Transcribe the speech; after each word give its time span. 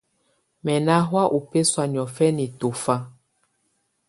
Mɛ 0.63 0.73
ná 0.85 0.95
hɔ̀á 1.09 1.23
ú 1.35 1.39
bɛsɔ̀á 1.49 1.85
nɪɔ̀fɛná 1.91 2.45
tɔ̀fa. 2.59 2.95